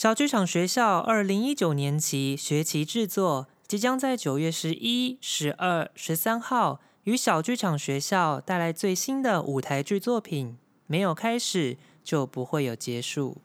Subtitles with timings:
[0.00, 10.56] 小剧场学校二零一九年期学期制作即将在九月十一、十二、十三号与小剧场学校带来最新的舞台剧作品。
[10.86, 13.42] 没有开始，就不会有结束。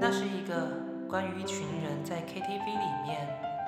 [0.00, 0.70] 那是一个
[1.08, 3.26] 关于一群人在 KTV 里面，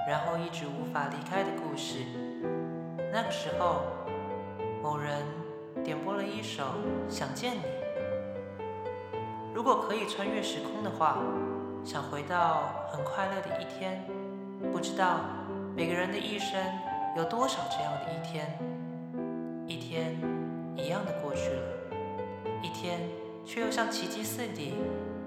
[0.08, 2.06] 然后一直无法离开的故事。
[3.12, 3.82] 那个时候，
[4.80, 5.26] 某人
[5.84, 6.62] 点播了一首
[7.12, 7.62] 《想见你》。
[9.58, 11.18] 如果可以穿越时空的话，
[11.84, 14.06] 想回到很快乐的一天。
[14.70, 15.18] 不知道
[15.74, 16.62] 每个人的一生
[17.16, 18.56] 有多少这样的一天，
[19.66, 20.16] 一天
[20.76, 21.62] 一样的过去了，
[22.62, 23.00] 一天
[23.44, 24.72] 却又像奇迹似的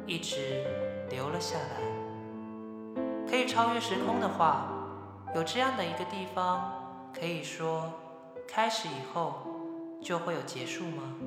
[0.07, 0.63] 一直
[1.09, 2.95] 留了下来。
[3.29, 4.71] 可以超越时空的话，
[5.35, 6.71] 有这样的一个地方，
[7.13, 7.91] 可以说
[8.47, 9.33] 开始以后
[10.01, 11.17] 就会有结束吗？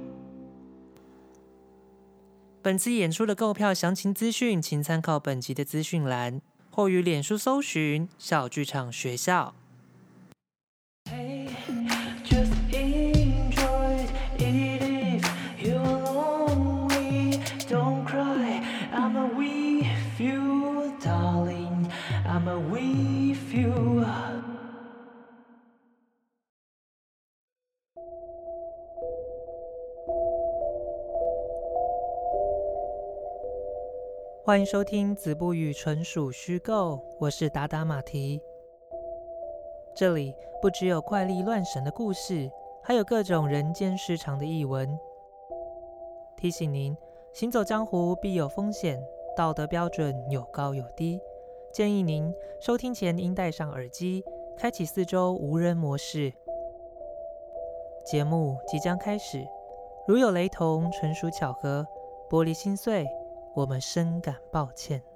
[2.64, 9.54] 本次演出的购票详情资讯，请参考本集的资讯栏，或于脸书搜寻“小剧场学校”。
[34.46, 38.38] 欢迎收听《子不语纯属虚构》，我是达达马蹄。
[39.96, 42.50] 这里不只有怪力乱神的故事，
[42.82, 44.98] 还有各种人间失常的译文。
[46.36, 46.94] 提醒您，
[47.32, 49.02] 行走江湖必有风险，
[49.34, 51.18] 道德标准有高有低。
[51.72, 54.22] 建议您收听前应戴上耳机，
[54.58, 56.30] 开启四周无人模式。
[58.04, 59.42] 节目即将开始，
[60.06, 61.86] 如有雷同，纯属巧合。
[62.28, 63.06] 玻璃心碎。
[63.54, 65.13] 我们深感抱歉。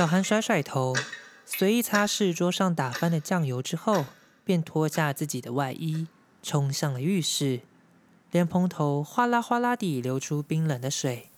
[0.00, 0.96] 小韩甩甩头，
[1.44, 4.06] 随意擦拭桌上打翻的酱油之后，
[4.46, 6.06] 便脱下自己的外衣，
[6.42, 7.60] 冲向了浴室。
[8.30, 11.28] 莲蓬头哗啦哗啦地流出冰冷的水。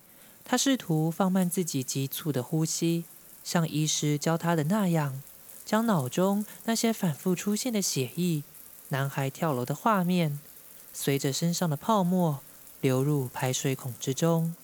[0.44, 3.04] 他试图放慢自己急促的呼吸，
[3.42, 5.20] 像医师教他的那样，
[5.64, 8.44] 将脑中那些反复出现的血意、
[8.90, 10.38] 男孩跳楼的画面，
[10.92, 12.38] 随着身上的泡沫
[12.80, 14.54] 流入排水孔之中。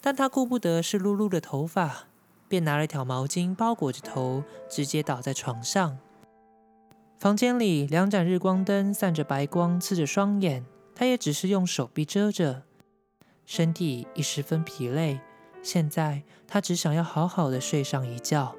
[0.00, 2.04] 但他顾不得湿漉漉的头发。
[2.52, 5.96] 便拿了一条毛巾包裹着头，直接倒在床上。
[7.18, 10.66] 房间里两盏日光灯散着白光，刺着双眼。
[10.94, 12.64] 他也只是用手臂遮着，
[13.46, 15.18] 身体已十分疲累。
[15.62, 18.54] 现在他只想要好好的睡上一觉。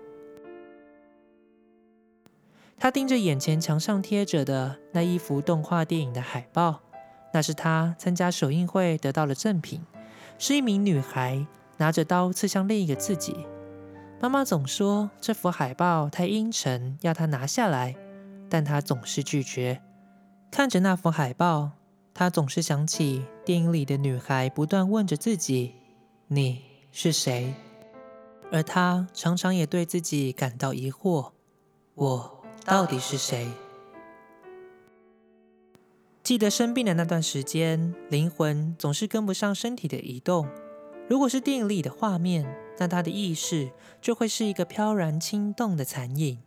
[2.80, 6.82] 他盯着眼前墙上贴着的那一幅动画电影的海报，
[7.32, 9.84] 那是他参加首映会得到的赠品，
[10.40, 11.46] 是一名女孩
[11.78, 13.46] 拿着刀刺向另一个自己。
[14.24, 17.94] 妈妈总说这幅海报太阴沉，要他拿下来，
[18.50, 19.82] 但他总是拒绝。
[20.50, 21.72] 看着那幅海报，
[22.14, 25.74] 他总是想起电影里的女孩不断问着自己
[26.32, 26.64] ：“你
[26.94, 27.54] 是谁？”
[28.50, 31.32] 而他常常也对自己感到疑惑
[31.96, 33.52] ：“我到底是谁？”
[36.24, 40.48] 记得生病的那段时间，灵魂总是跟不上身体的移动。
[41.10, 42.46] 如果是电影里的画面，
[42.80, 43.72] 那他的意识
[44.02, 46.40] 就会是一个飘然轻动的残影。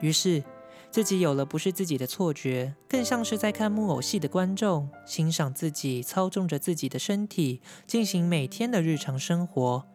[0.00, 0.42] 于是，
[0.90, 9.86] 自己有了不是自己的错觉，更像是在看木偶戏的观众，欣赏自己操纵着自己的身体进行每天的日常生活。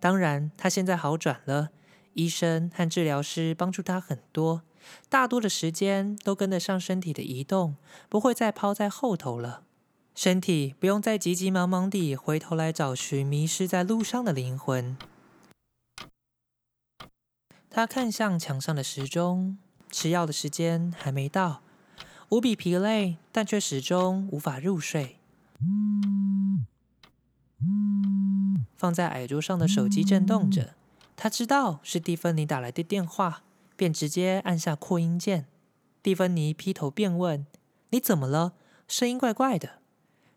[0.00, 1.68] 当然，他现在好转了，
[2.14, 4.62] 医生和治疗师帮助他很多，
[5.10, 7.76] 大多的时间都跟得上身体的移动，
[8.08, 9.64] 不会再抛在后头了。
[10.14, 14.96] 身体不用再急急忙忙地回头来找寻迷失在路上的灵魂。
[17.70, 19.56] 他看向墙上的时钟，
[19.90, 21.62] 吃药的时间还没到，
[22.30, 25.16] 无比疲累，但却始终无法入睡。
[28.76, 30.74] 放在矮桌上的手机震动着，
[31.16, 33.42] 他知道是蒂芬妮打来的电话，
[33.76, 35.46] 便直接按下扩音键。
[36.02, 37.46] 蒂芬妮劈头便问
[37.90, 38.54] ：“你怎么了？
[38.88, 39.79] 声音怪怪的。”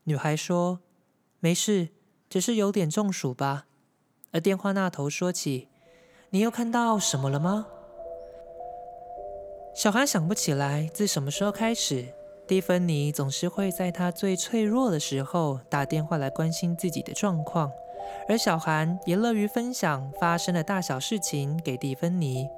[0.06, 0.80] 女孩说
[1.40, 1.90] ：“没事，
[2.30, 3.66] 只是有点中暑吧。”
[4.32, 5.70] 而电话那头说起
[6.32, 7.68] ：“你又看到什么了吗？”
[9.74, 12.14] 小韩想不起来自什么时候开始，
[12.48, 17.72] 蒂芬妮总是会在他最脆弱的时候打电话来关心自己的状况。
[18.28, 22.50] 而小韩也乐于分享发生的大小事情给蒂芬妮，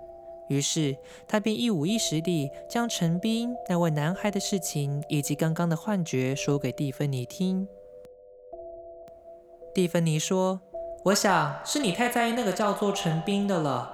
[0.47, 0.95] 于是
[1.27, 7.67] 他便一五一十地将陈斌那位男孩的事情以及刚刚的幻觉说给蒂芬妮听。
[9.73, 10.61] 蒂芬妮说
[11.05, 13.93] ：“我想是你太在意那个叫做陈斌的了。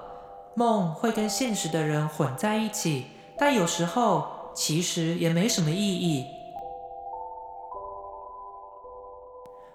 [0.55, 3.05] 梦会跟现实的人混在一起，
[3.37, 6.25] 但有时候其实也没什么意义。”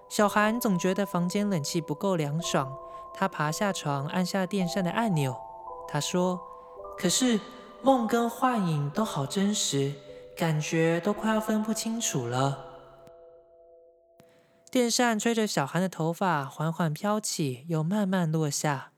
[0.07, 2.73] 小韩总觉得房间冷气不够凉爽，
[3.13, 5.35] 他爬下床，按下电扇的按钮。
[5.89, 6.39] 他说
[6.97, 7.39] ：“可是
[7.81, 9.93] 梦跟幻影都好真实，
[10.35, 12.65] 感觉都快要分不清楚了。”
[14.69, 18.91] 电扇吹着小韩的头发缓缓飘起，又慢慢落下。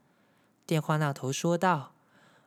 [0.66, 1.94] 电话那头说道：“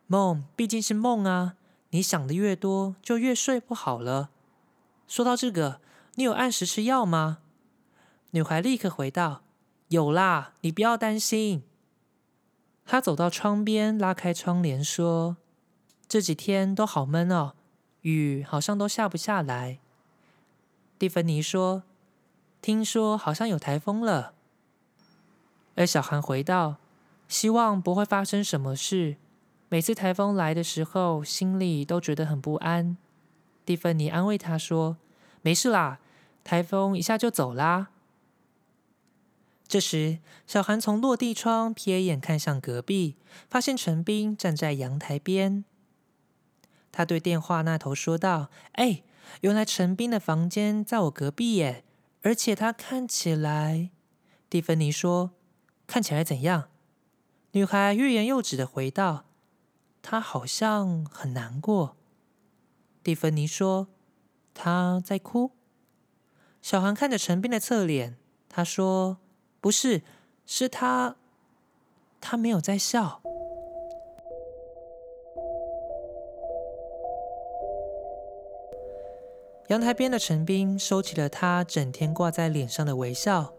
[0.07, 1.55] 梦毕竟是梦啊，
[1.91, 4.29] 你想的越多，就越睡不好了。
[5.07, 5.79] 说到这个，
[6.15, 7.39] 你有按时吃药吗？”
[8.31, 9.41] 女孩立刻回道
[9.89, 11.63] ：“有啦，你不要担心。”
[12.85, 15.37] 她走到窗边，拉开窗帘说
[16.13, 17.53] ：“这几天都好闷哦，
[18.01, 19.79] 雨好像都下不下来。”
[20.99, 21.81] 蒂芬妮说
[22.61, 24.35] ：“听说好像有台风了。”
[25.73, 26.75] 而小韩回道
[27.27, 29.15] ：“希望不会发生什么事。
[29.69, 32.95] 每次台风来的时候，心里都觉得很不安。”
[33.65, 34.97] 蒂芬妮安慰他说
[35.41, 35.97] ：“没事啦，
[36.43, 37.87] 台风一下就走啦。”
[39.67, 43.15] 这时，小韩从落地窗瞥眼看向隔壁，
[43.49, 45.65] 发现陈斌站在阳台边。
[46.93, 48.49] 他对电话那头说道
[48.79, 49.03] ：“哎，
[49.41, 51.83] 原来陈斌的房间在我隔壁耶，
[52.21, 53.89] 而且他看起来……”
[54.49, 55.31] 蒂芬妮说
[55.85, 56.69] ：“看起来怎样？”
[57.51, 59.25] 女孩欲言又止的回道
[60.01, 61.97] ：“他好像很难过。”
[63.03, 63.89] 蒂芬妮说
[64.55, 65.51] ：“他在哭。”
[66.61, 68.15] 小韩看着陈斌的侧脸，
[68.47, 69.17] 他说。
[69.63, 70.01] 不是，
[70.45, 71.15] 是他，
[72.19, 73.21] 他没有在笑。
[79.67, 83.53] 阳台边的陈斌收起了他整天挂在脸上的微笑，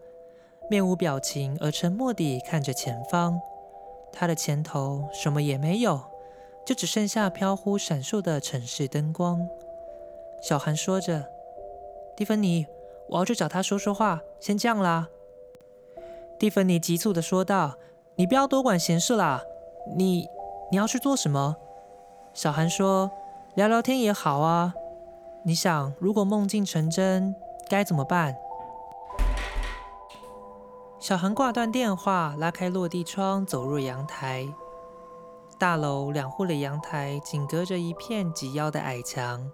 [0.69, 3.39] 面无表情而沉默地看着前方。
[4.13, 5.99] 他的前头什么也没有，
[6.65, 9.49] 就只剩下飘忽闪烁的城市灯光。
[10.41, 11.25] 小韩说着
[12.15, 12.67] ：“蒂芬妮，
[13.09, 15.09] 我要去找他说说话，先这样啦。”
[16.37, 17.77] 蒂芬妮急促的说道
[18.15, 19.41] ：“你不要多管闲事啦，
[19.97, 20.27] 你
[20.71, 21.57] 你要去做什么？”
[22.33, 23.09] 小韩说
[23.55, 24.75] ：“聊聊天也好啊。
[25.47, 27.35] 你想，如果梦境成真，
[27.69, 28.35] 该怎么办？”
[30.99, 34.51] 小韩挂断电话，拉开落地窗，走入阳台。
[35.59, 39.51] 大楼两户的阳台紧隔着一片及腰的矮墙。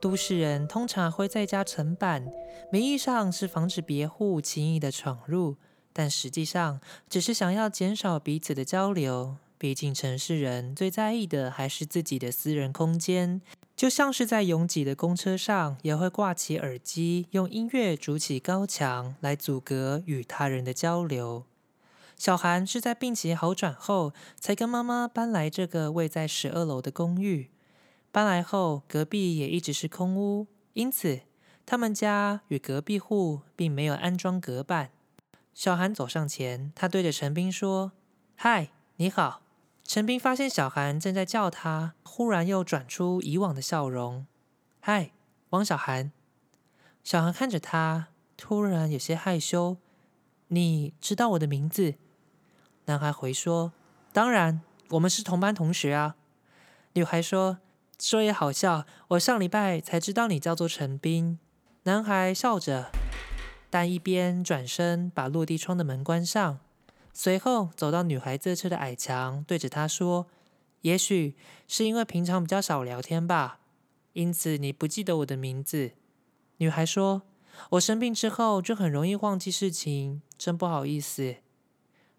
[0.00, 2.24] 都市人通常会在家层板，
[2.70, 5.56] 名义上是防止别户轻易的闯入。
[5.92, 9.36] 但实际上，只是想要减少彼此的交流。
[9.58, 13.42] 毕竟，城市人最在意的还是自己的私人空间。
[13.82, 21.44] 就像是在拥挤的公车上，也会挂起耳机，用音乐筑起高墙，来阻隔与他人的交流。
[22.16, 27.50] 小韩是在病情好转后，才跟妈妈搬来这个位在十二楼的公寓。
[28.12, 31.22] 搬来后，隔壁也一直是空屋，因此
[31.66, 34.90] 他们家与隔壁户并没有安装隔板。
[35.52, 37.90] 小韩走上前，他对着陈斌说
[38.38, 39.41] ：“嗨，你好。”
[39.84, 44.26] 陈斌发现小韩正在叫他，忽然又转出以往的笑容
[44.80, 45.12] ：“嗨，
[45.50, 46.12] 王小涵。”
[47.04, 49.76] 小韩看着他，突然有些害羞
[50.48, 51.94] ：“你知道我的名字？”
[52.86, 53.72] 男孩回说
[54.12, 56.16] ：“当然，我们是同班同学啊。”
[56.94, 57.58] 女孩说
[58.00, 61.38] ：“说也好笑，我上礼拜才知道你叫做陈斌。”
[61.84, 62.90] 男孩笑着。
[63.68, 66.60] 但一边转身把落地窗的门关上，
[67.12, 70.26] 随后走到女孩这侧的矮墙，对着她说
[70.80, 71.36] ：“也许
[71.68, 73.60] 是因为平常比较少聊天吧，
[74.14, 75.92] 因此你不记得我的名字。”
[76.58, 77.22] 女孩说
[77.70, 81.36] ：“我生病之后就很容易忘记事情，真不好意思。”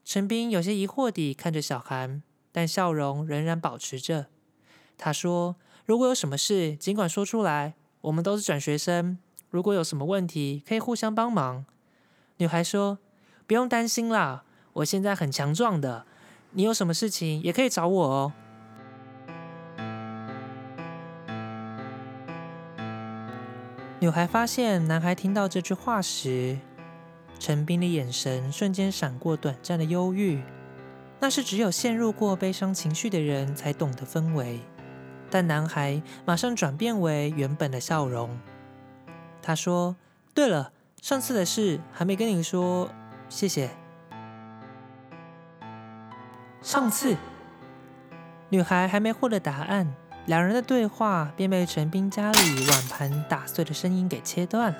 [0.06, 2.22] 陈斌有些疑惑地看着小韩，
[2.52, 4.28] 但笑容仍然保持着。
[4.98, 9.18] 他说：“如果有什么事，尽管说出来，我们都是转学生，
[9.50, 11.66] 如果有什么问题，可以互相帮忙。”
[12.38, 13.00] 女孩说
[13.48, 16.06] ：“不用担心啦，我现在很强壮的，
[16.52, 18.34] 你有什么事情也可以找我哦。”
[24.00, 26.60] 女孩发现男孩听到这句话时，
[27.40, 30.44] 陈斌的眼神瞬间闪过短暂的忧郁，
[31.22, 34.60] 那是只有陷入过悲伤情绪的人才懂的氛围。
[35.30, 38.38] 但男孩马上转变为原本的笑容。
[39.42, 39.96] 他说
[40.36, 42.90] ：“对了，上次的事还没跟你说，
[43.30, 43.70] 谢谢。”
[46.64, 47.18] 上次，
[48.48, 49.94] 女孩还没获得答案。
[50.28, 54.80] 两人的对话便被陈斌家里碗盘打碎的声音给切断了，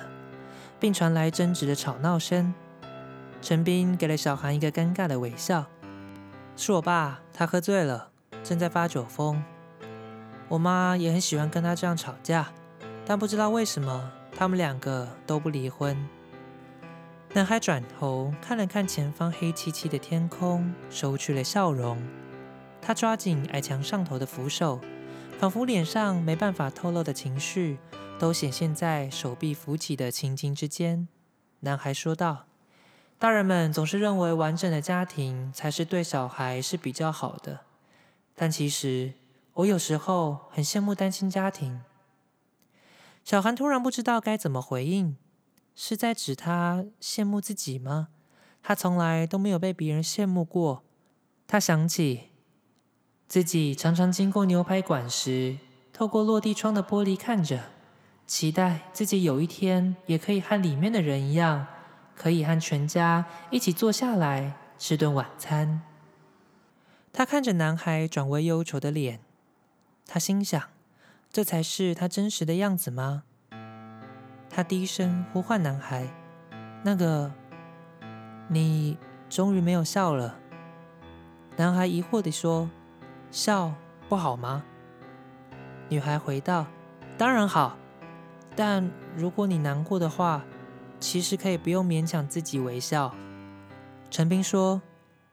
[0.80, 2.54] 并传来争执的吵闹声。
[3.42, 5.66] 陈斌给了小韩一个尴尬的微笑
[6.56, 8.08] ：“是我爸，他喝醉了，
[8.42, 9.44] 正在发酒疯。
[10.48, 12.48] 我妈也很喜欢跟他这样吵架，
[13.04, 15.94] 但不知道为什么他们两个都不离婚。”
[17.34, 22.00] 男孩转头看了看前方黑漆漆的天空，收去了笑容。
[22.80, 24.80] 他抓紧矮墙上头的扶手。
[25.36, 27.76] 仿佛脸上没办法透露的情绪，
[28.20, 31.08] 都显现在手臂浮起的青筋之间。
[31.60, 32.46] 男孩说道
[33.18, 37.62] ：“大人们总是认为完整的家庭才是对小孩是比较好的，
[38.36, 39.14] 但其实
[39.54, 41.82] 我有时候很羡慕单亲家庭。”
[43.24, 45.16] 小韩突然不知道该怎么回应，
[45.74, 48.08] 是在指他羡慕自己吗？
[48.62, 50.84] 他从来都没有被别人羡慕过。
[51.46, 52.30] 他想起。
[53.26, 55.58] 自己常常经过牛排馆时，
[55.92, 57.64] 透过落地窗的玻璃看着，
[58.26, 61.66] 期待自己有一天也可以和里面的人一样，
[62.14, 65.82] 可以和全家一起坐下来吃顿晚餐。
[67.12, 69.20] 他看着男孩转为忧愁的脸，
[70.06, 70.62] 他心想：
[71.32, 73.24] 这才是他真实的样子吗？
[74.54, 76.06] 他低声呼唤男孩
[76.84, 77.32] ：“那个，
[78.48, 78.96] 你
[79.28, 80.38] 终于没有笑了。”
[81.56, 82.70] 男孩疑惑地说。
[83.32, 83.74] 笑
[84.08, 84.62] 不好吗？
[85.88, 86.66] 女孩回道
[87.18, 87.76] ：“当然好，
[88.54, 90.44] 但如果你难过的话，
[91.00, 93.12] 其实可以不用勉强自己微笑。”
[94.08, 94.80] 陈斌说：“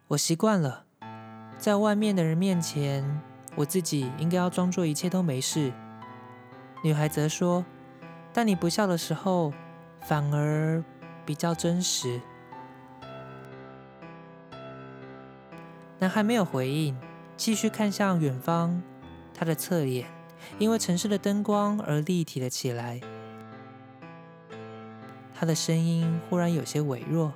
[0.09, 0.85] 我习惯了，
[1.59, 3.21] 在外面的人面前，
[3.55, 5.71] 我自己应该要装作一切都没事。”
[6.83, 7.63] 女孩则说
[8.33, 9.51] ：“但你不笑的时候，
[10.01, 10.81] 反而
[11.25, 12.21] 比较真实。”
[15.99, 16.97] 男孩没有回应。
[17.37, 18.83] 继续看向远方，
[19.33, 20.05] 他的侧脸
[20.59, 23.01] 因为城市的灯光而立体了起来。
[25.33, 27.33] 他的声音忽然有些微弱，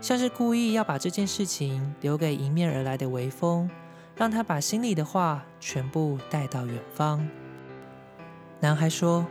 [0.00, 3.68] 像是故意要把这件事情留给迎面而来的微风，
[4.14, 7.28] 让他把心里的话全部带到远方。
[8.60, 9.26] 男孩说：“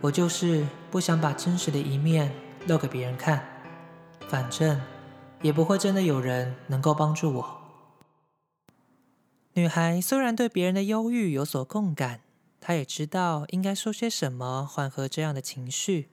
[0.00, 2.32] 我就是不想把真实的一面
[2.66, 3.46] 露给别人看，
[4.28, 4.80] 反正
[5.42, 7.60] 也不会真的有人能够帮助我。”
[9.54, 12.20] 女孩虽然对别人的忧郁有所共感，
[12.60, 16.08] 她也知道应该说些什么缓和这样的情绪，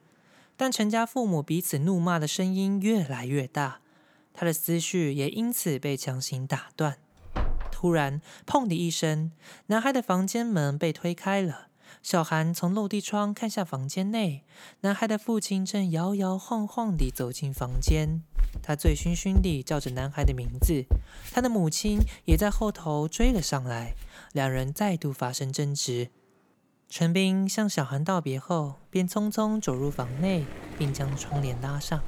[0.56, 3.80] 但陈家父母彼此怒骂的声音越来越大，
[4.34, 6.98] 她的思绪也因此被强行打断。
[7.70, 9.30] 突然，砰的一声，
[9.66, 11.67] 男孩的房间门被推开了。
[12.02, 14.44] 小韩从落地窗看向房间内，
[14.80, 18.22] 男孩的父亲正摇摇晃晃地走进房间，
[18.62, 20.84] 他醉醺醺地叫着男孩的名字。
[21.32, 23.94] 他的母亲也在后头追了上来，
[24.32, 26.10] 两人再度发生争执。
[26.88, 30.46] 陈斌向小韩道别后，便匆匆走入房内，
[30.78, 32.00] 并将窗帘拉上。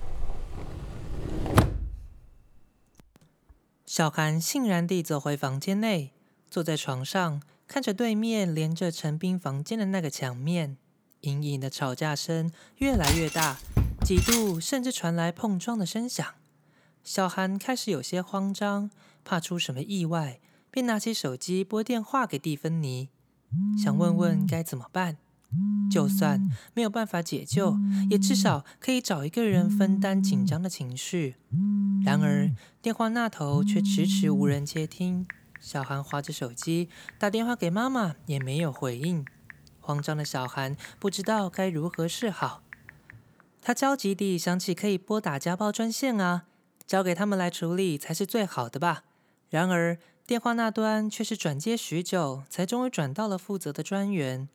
[3.84, 6.12] 小韩欣然地走回房间内，
[6.48, 7.42] 坐在床上。
[7.72, 10.76] 看着对面连着陈斌房间的那个墙面，
[11.20, 13.58] 隐隐的吵架声越来越大，
[14.04, 16.26] 几度甚至传来碰撞的声响。
[17.04, 18.90] 小韩开始有些慌张，
[19.24, 20.40] 怕出什么意外，
[20.72, 23.10] 便拿起手机拨电话给蒂芬妮，
[23.80, 25.18] 想问问该怎么办。
[25.88, 27.76] 就算没有办法解救，
[28.10, 31.36] 也至少可以找一个人分担紧张的情绪。
[32.04, 32.50] 然而
[32.82, 35.28] 电话那头却迟迟无人接听。
[35.60, 36.88] 小韩划着手机
[37.18, 39.24] 打电话给妈妈，也没有回应。
[39.78, 42.62] 慌张的小韩不知道该如何是好。
[43.62, 46.44] 他焦急地想起可以拨打家暴专线啊，
[46.86, 49.04] 交给他们来处理才是最好的吧。
[49.50, 54.48] 然而电话那端却是转接许久，才终于转到了负责的专员。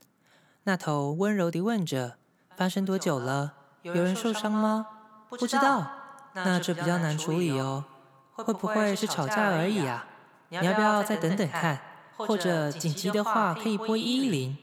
[0.63, 2.17] 那头温柔地问着
[2.57, 3.53] ：“发生多久了？
[3.83, 4.87] 有人受伤吗
[5.29, 5.91] ？”“不知道。
[6.33, 7.85] ”“那这比较难处理哦。
[8.33, 10.07] 会不会是吵架而已啊？”
[10.49, 11.81] 你要不要再等等看？
[12.17, 14.57] 或者紧急的话可以拨一一零。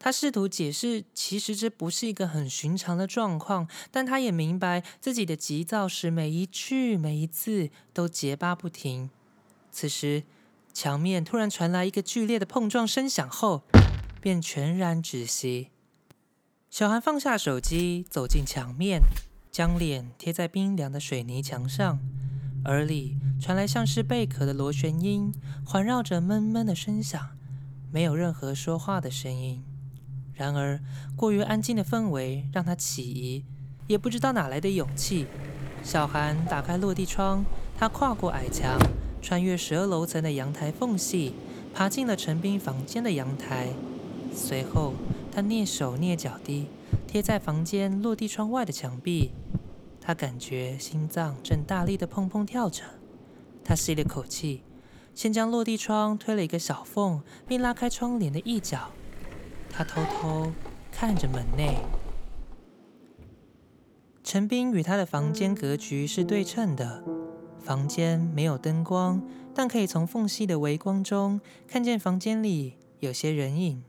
[0.00, 9.10] 他试图解释，其实这不是一个很寻常的状况，但他也明白自己的急躁使每一句每一字都结巴不停。
[9.72, 10.22] 此时，
[10.72, 13.64] 墙面突然传来一个剧烈的碰撞声响后，
[14.20, 15.70] 便全然止息。
[16.70, 19.00] 小韩放下手机，走进墙面，
[19.50, 21.98] 将脸贴在冰凉的水泥墙上，
[22.68, 25.32] 耳里传来像是贝壳的螺旋音，
[25.64, 27.30] 环绕着闷闷的声响，
[27.90, 29.64] 没有任何说话的声音。
[30.34, 30.78] 然而，
[31.16, 33.42] 过于安静的氛围让他起疑，
[33.86, 35.26] 也不知道哪来的勇气。
[35.82, 37.42] 小韩打开落地窗，
[37.78, 38.78] 他跨过矮墙，
[39.22, 41.32] 穿越十二楼层的阳台缝隙，
[41.72, 43.68] 爬进了陈斌房间的阳台。
[44.34, 44.92] 随后，
[45.32, 46.66] 他蹑手蹑脚地
[47.06, 49.30] 贴在房间落地窗外的墙壁。
[50.08, 52.82] 他感觉心脏正大力的砰砰跳着。
[53.62, 54.62] 他吸了口气，
[55.14, 58.90] 先将落地窗推了一个小缝，并拉开窗帘的一角。
[59.68, 60.50] 他偷偷
[60.90, 61.76] 看着门内，
[64.24, 67.04] 陈斌与他的房间格局是对称的。
[67.60, 69.20] 房间没有灯光，
[69.54, 73.82] 但可以从缝隙的微光中看见房间里有些人影。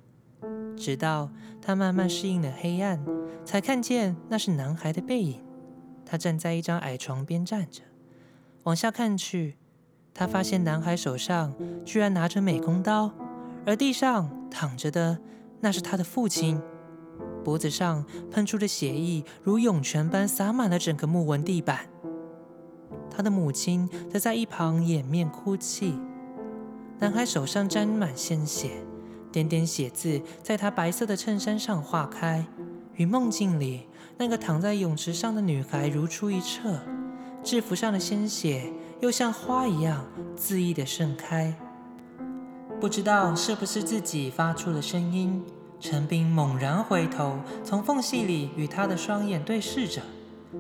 [0.75, 3.05] 直到他慢慢适应了黑暗，
[3.45, 5.41] 才看见那是男孩的背影。
[6.09, 7.83] 他站在一张矮床边站着，
[8.63, 9.57] 往下看去，
[10.11, 11.53] 他发现男孩手上
[11.85, 13.11] 居然拿着美工刀，
[13.63, 15.19] 而地上躺着的。
[15.61, 16.59] 那是他的父亲，
[17.43, 21.87] 脖子上喷出的血液如涌泉般洒满了整个木纹地板。
[23.11, 25.99] 他的母亲则在一旁掩面哭泣。
[26.97, 28.71] 男孩手上沾满鲜血，
[29.31, 32.45] 点点血渍在他白色的衬衫上化开，
[32.95, 33.88] 与梦境里
[34.21, 36.81] 那个躺在泳池上的女孩如出一辙。
[37.41, 40.05] 制服上的鲜血又像花一样
[40.38, 41.55] 恣意的盛开。
[42.81, 45.41] 不知道是不是自己发出了声音，
[45.79, 50.01] 陈斌猛然回头，从缝隙里与他的双眼对视着。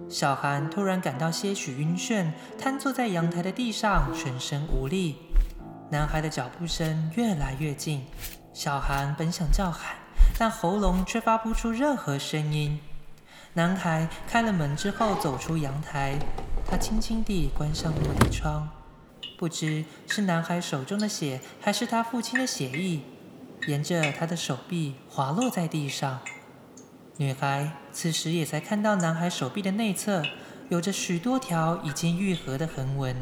[0.07, 5.17] 小韩突然感到些许晕眩，瘫坐在阳台的地上，全身无力。
[5.91, 8.05] 男孩的脚步声越来越近，
[8.53, 9.97] 小韩本想叫喊，
[10.37, 12.79] 但喉咙却发不出任何声音。
[13.59, 16.17] 男孩开了门之后走出阳台，
[16.65, 18.69] 他轻轻地关上落地窗。
[19.37, 23.01] 不知是男孩手中的血，还是他父亲的血液，
[23.67, 26.21] 沿着他的手臂滑落在地上。
[27.17, 30.23] 女孩此时也才看到男孩手臂的内侧
[30.69, 33.13] 有着许多条已经愈合的横纹。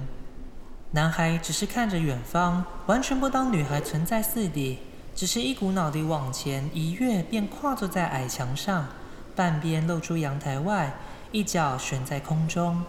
[0.92, 4.78] 男孩只是看着远方，完全不当女孩存在似的，
[5.16, 8.88] 只是一股脑地往前一跃，便跨坐在矮墙上，
[9.38, 10.92] 半边露出阳台外，
[11.32, 12.84] 一脚悬在空中。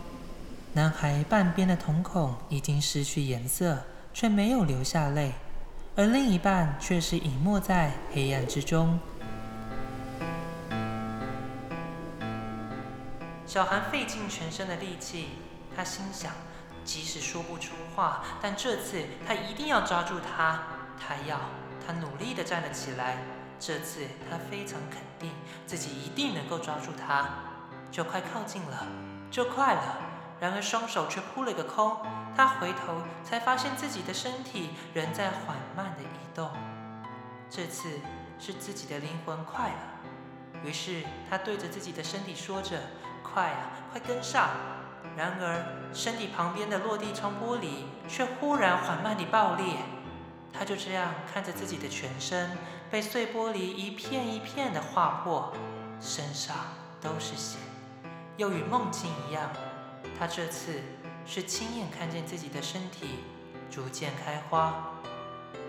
[0.73, 3.85] 男孩半边的瞳孔已经失去颜色，
[4.15, 5.33] 却没有流下泪，
[5.95, 8.99] 而另一半却是隐没在黑暗之中。
[13.47, 15.29] 小韩费尽全身的力气，
[15.77, 16.33] 他心想，
[16.83, 20.63] 即使说不出话，但这次他一定要抓住他。
[20.99, 21.39] 他要，
[21.87, 23.19] 他努力的站了起来。
[23.59, 25.33] 这次他非常肯定
[25.67, 27.29] 自己一定能够抓住他。
[27.91, 28.87] 就快靠近了，
[29.31, 29.97] 就快了。
[30.41, 31.97] 然而双手却扑了个空，
[32.37, 36.51] 他回头才发现自己的身体仍在缓慢的移动。
[37.51, 37.89] 这次
[38.39, 42.79] 是自己的灵魂快了，于是他对着自己的身体说着
[43.25, 44.51] ：“快啊，快跟上！”
[45.17, 49.77] 然而身体旁边的落地窗玻璃却忽然缓慢地爆裂，
[50.59, 52.51] 他就这样看着自己的全身
[52.91, 55.53] 被碎玻璃一片一片的划破，
[56.01, 56.57] 身上
[57.01, 57.59] 都是血，
[58.37, 59.51] 又与梦境一样。
[60.19, 60.81] 他这次
[61.25, 63.21] 是亲眼看见自己的身体
[63.71, 64.95] 逐渐开花，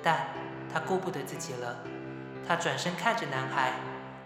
[0.02, 0.30] 但
[0.74, 1.84] 他顾不得自己了。
[2.48, 3.74] 他转身看着男孩，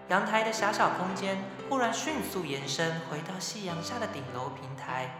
[0.08, 5.14] 阳台的狭小空间忽然迅速延伸，回到夕阳下的顶楼平台。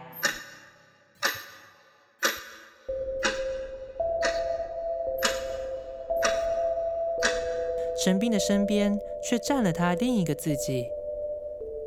[8.04, 10.86] 神兵的身边却站了他另一个自己，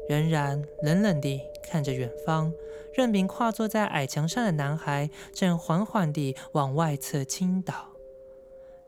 [0.09, 2.51] 仍然冷冷地看着远方。
[2.91, 7.75] 任凭跨坐在矮墙上的男孩正缓缓地往外侧倾倒，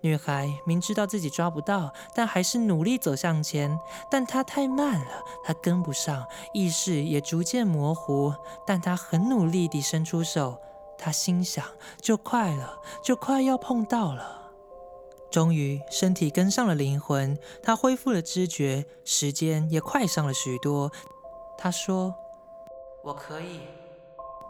[0.01, 3.79] 女孩明知道自己抓不到，但还是努力走向前。
[4.09, 8.33] 但她太慢了，她跟不上，意识也逐渐模糊。
[8.65, 10.57] 但她很努力地伸出手，
[10.97, 11.63] 她心想：
[12.01, 14.38] 就快了，就快要碰到了。
[15.31, 20.91] 终于，身体跟上了灵魂，他恢复了知觉，时间也快上了许多。
[21.57, 22.15] 他说
[23.05, 23.61] ：“我可以。”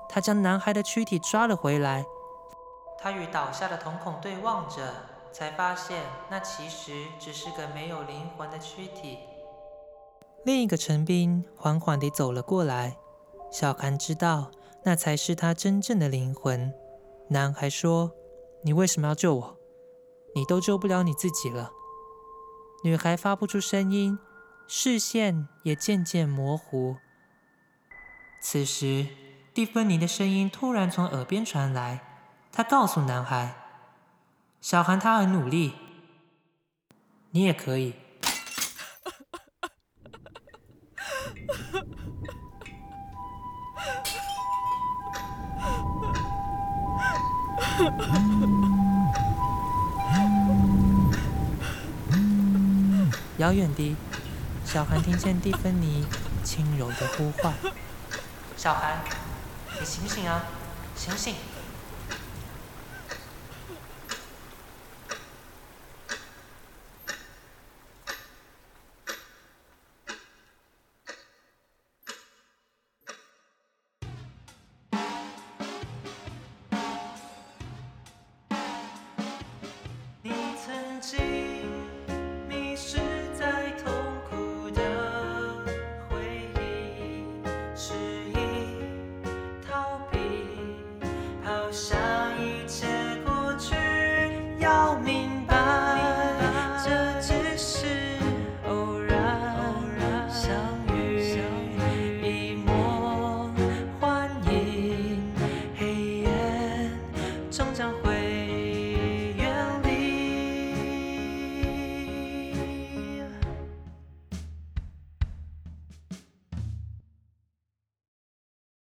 [0.07, 2.05] 他将男孩的躯体抓了回来，
[2.97, 4.93] 他与倒下的瞳孔对望着，
[5.31, 9.19] 才发现那其实只是个没有灵魂的躯体。
[10.45, 12.97] 另一个陈斌缓缓地走了过来，
[13.51, 14.49] 小韩知道
[14.83, 16.73] 那才是他真正的灵魂。
[17.27, 18.11] 男孩说
[18.63, 19.58] ：“你为什么要救我？
[20.35, 21.71] 你都救不了你自己了。”
[22.83, 24.17] 女孩发不出声音，
[24.67, 26.97] 视线也渐渐模糊。
[28.41, 29.07] 此时，
[29.53, 31.99] 蒂芬妮的声音突然从耳边传来，
[32.51, 33.55] 她告诉男孩
[34.61, 35.73] ：“小韩他很努力，
[37.31, 37.95] 你也可以。”
[53.49, 53.95] 遥远地，
[54.63, 56.05] 小韩听见蒂芬妮
[56.43, 57.51] 轻柔的呼唤
[58.55, 58.99] ：“小韩，
[59.79, 60.43] 你醒醒啊，
[60.95, 61.33] 醒醒！”